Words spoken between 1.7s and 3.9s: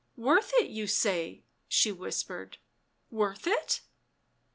whispered, "worth it?"